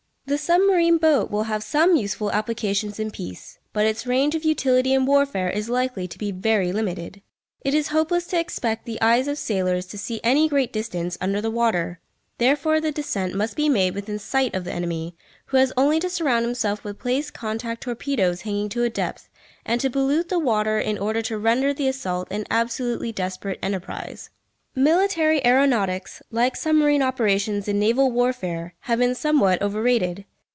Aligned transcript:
The 0.27 0.37
submarine 0.37 0.97
boat 0.97 1.29
will 1.29 1.43
have 1.51 1.61
some 1.61 1.97
useful 1.97 2.31
applications 2.31 3.01
in 3.01 3.11
peace; 3.11 3.59
but 3.73 3.85
its 3.85 4.07
range 4.07 4.33
of 4.33 4.45
utility 4.45 4.93
in 4.93 5.05
warfare 5.05 5.49
is 5.49 5.67
likely 5.69 6.07
to 6.07 6.17
be 6.17 6.31
very 6.31 6.71
limited. 6.71 7.21
It 7.65 7.73
is 7.73 7.89
hopeless 7.89 8.27
to 8.27 8.39
expect 8.39 8.85
the 8.85 9.01
eyes 9.01 9.27
of 9.27 9.37
sailors 9.37 9.85
to 9.87 9.97
see 9.97 10.21
any 10.23 10.47
great 10.47 10.71
distance 10.71 11.17
under 11.19 11.41
the 11.41 11.51
water; 11.51 11.99
therefore 12.37 12.79
the 12.79 12.93
descent 12.93 13.35
must 13.35 13.57
be 13.57 13.67
made 13.67 13.93
within 13.93 14.19
sight 14.19 14.55
of 14.55 14.63
the 14.63 14.71
enemy, 14.71 15.17
who 15.47 15.57
has 15.57 15.73
only 15.75 15.99
to 15.99 16.09
surround 16.09 16.45
himself 16.45 16.81
with 16.85 16.97
placed 16.99 17.33
contact 17.33 17.83
torpedoes 17.83 18.41
hanging 18.43 18.69
to 18.69 18.83
a 18.85 18.89
depth, 18.89 19.27
and 19.65 19.81
to 19.81 19.89
pollute 19.89 20.29
the 20.29 20.39
water 20.39 20.79
in 20.79 20.97
order 20.97 21.21
to 21.23 21.37
render 21.37 21.73
the 21.73 21.89
assault 21.89 22.29
an 22.31 22.45
absolutely 22.49 23.11
desperate 23.11 23.59
enterprise. 23.61 24.29
Military 24.73 25.45
aeronautics, 25.45 26.21
like 26.31 26.55
submarine 26.55 27.01
operations 27.01 27.67
in 27.67 27.77
naval 27.77 28.09
warfare, 28.09 28.73
have 28.85 28.99
been 28.99 29.13
somewhat 29.13 29.61
overrated. 29.61 30.23